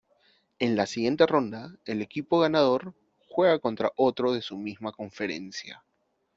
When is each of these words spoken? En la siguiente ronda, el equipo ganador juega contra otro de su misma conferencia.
En 0.57 0.75
la 0.75 0.87
siguiente 0.87 1.27
ronda, 1.27 1.75
el 1.85 2.01
equipo 2.01 2.39
ganador 2.39 2.95
juega 3.29 3.59
contra 3.59 3.91
otro 3.95 4.33
de 4.33 4.41
su 4.41 4.57
misma 4.57 4.91
conferencia. 4.91 5.83